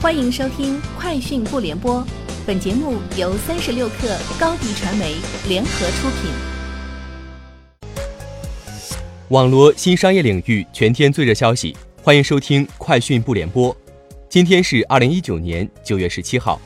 [0.00, 2.00] 欢迎收听《快讯不联播》，
[2.46, 5.16] 本节目由三十六克高低传媒
[5.48, 6.30] 联合出品。
[9.30, 13.74] 网罗新商业领域全天最热消息，欢迎收听《快讯不联播》。
[14.28, 16.60] 今天是二零一九年九月十七号。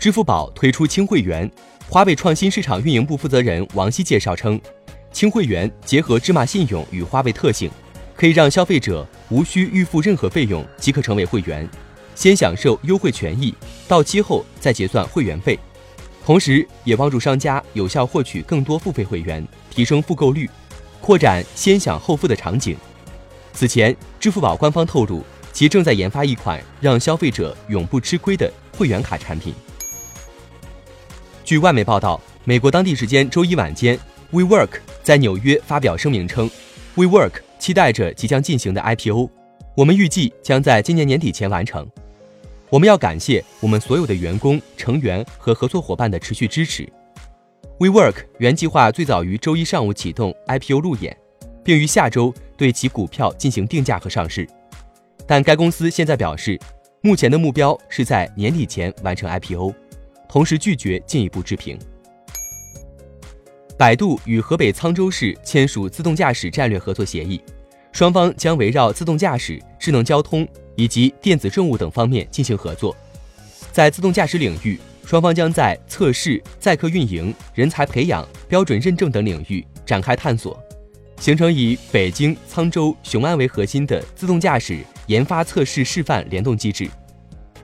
[0.00, 1.48] 支付宝推出轻会员，
[1.88, 4.60] 华为创新市场运营部负责人王希介绍称，
[5.12, 7.70] 轻会员结合芝麻信用与花呗特性。
[8.16, 11.68] 可以让消费者无需预付任何费用即可成为会员，
[12.14, 13.54] 先享受优惠权益，
[13.88, 15.58] 到期后再结算会员费，
[16.24, 20.48] 同时也帮助商家有效获取更多付费会员，提升复购率，
[21.00, 22.76] 扩展先享后付的场景。
[23.52, 25.22] 此前，支付宝官方透露，
[25.52, 29.52] 其正在研发一款让消费者永不吃亏的会员卡产品。
[31.44, 33.98] 据外媒报道，美国当地时间周一晚间
[34.32, 36.50] ，WeWork 在纽约发表声明称
[36.96, 37.43] ，WeWork。
[37.64, 39.26] 期待着即将进行的 IPO，
[39.74, 41.90] 我们预计将在今年年底前完成。
[42.68, 46.86] 我们要感谢我们所有的员工、成员和合作伙伴的持续支持。
[47.78, 51.16] WeWork 原计划最早于周一上午启动 IPO 路演，
[51.64, 54.46] 并于下周对其股票进行定价和上市，
[55.26, 56.60] 但该公司现在表示，
[57.00, 59.72] 目前的目标是在年底前完成 IPO，
[60.28, 61.78] 同时拒绝进一步置评。
[63.76, 67.42] 百度与河北沧州市签署自动驾驶战略合作协议。
[67.90, 72.96] 双方将围绕自动驾驶、智能交通以及电子政务等方面进行合作。
[73.72, 80.56] 在自动驾驶领域，双方将在测试、载客运营、人才培养、标准认证等领域展开探索，
[81.18, 84.78] 形成以北京、沧州、雄安为核心的自动驾驶
[85.08, 86.88] 研发、测试、示范联动机制。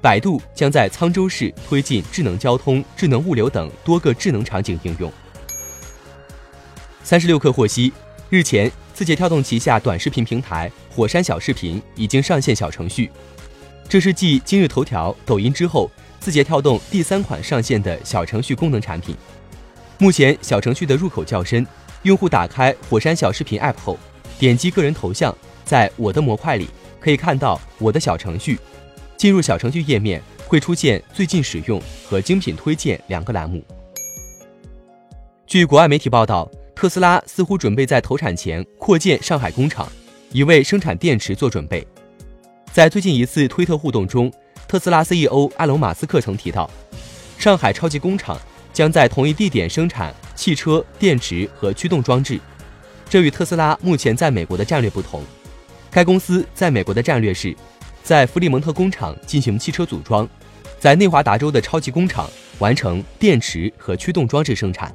[0.00, 5.12] 百度将在沧州市推进智能交通、智能物流等多个智能场景应用。
[7.02, 7.92] 三十六氪获悉，
[8.28, 8.70] 日前。
[8.92, 13.10] 字节跳动旗下短视频平台火山小视频已经上线小程序，
[13.88, 19.16] 这是继今日头条、抖音之后，字节跳动第三款上线的小程序功能产品。
[19.96, 21.66] 目前小程序的入口较深，
[22.02, 23.98] 用户打开火山小视频 App 后，
[24.38, 26.68] 点击个人头像，在我的模块里
[27.00, 28.58] 可以看到我的小程序。
[29.16, 33.64] 进入小程序页面会出现最近使用和精品推荐两个栏目。
[35.46, 36.50] 据国外媒体报道。
[36.80, 39.86] 特斯拉似乎准备在投产前扩建上海工厂，
[40.32, 41.86] 以为生产电池做准备。
[42.72, 44.32] 在最近一次推特互动中，
[44.66, 46.70] 特斯拉 CEO 埃隆·马斯克曾提到，
[47.36, 48.40] 上海超级工厂
[48.72, 52.40] 将在同一地点生产汽车电池和驱动装置。
[53.10, 55.22] 这与特斯拉目前在美国的战略不同。
[55.90, 57.54] 该公司在美国的战略是，
[58.02, 60.26] 在弗里蒙特工厂进行汽车组装，
[60.78, 62.26] 在内华达州的超级工厂
[62.58, 64.90] 完成电池和驱动装置生产。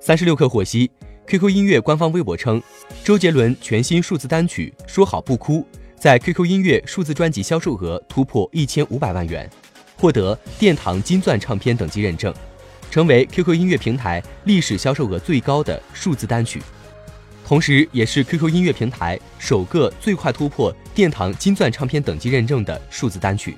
[0.00, 0.90] 三十六氪获悉
[1.26, 2.62] ，QQ 音乐官方微博称，
[3.02, 5.54] 周杰伦全新数字单曲《说好不哭》
[5.98, 9.50] 在 QQ 音乐数字专辑销售额突破一千五百万元，
[9.96, 12.32] 获得殿堂金钻唱片等级认证，
[12.90, 16.62] 成为 QQ 音乐平台历史销售额最高的数字单曲，
[17.44, 23.56] 同时也是 QQ 音乐平台首个最快突破殿堂金钻唱片等级认证的数字单曲。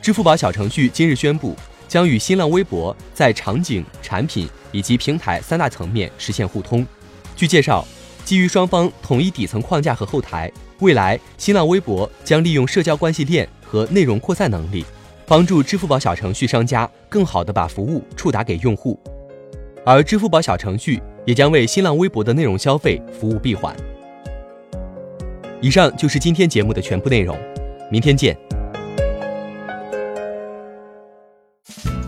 [0.00, 1.54] 支付宝小程序今日宣布。
[1.88, 6.86] 将与新浪微博在场景、产品以及平台三大层面实现互通。
[7.34, 7.86] 据介绍，
[8.24, 14.84] 基于双方统一底层框架和后台，未来新浪微博将利用社交关系链和内容扩散能力，
[15.26, 18.98] 帮助支付宝小程序商家更好地把服务触达给用户，
[19.84, 23.74] 而支付宝小程序也将为新浪微博的内容消费服务闭环。
[25.60, 27.36] 以上就是今天节目的全部内容，
[27.90, 28.36] 明天见。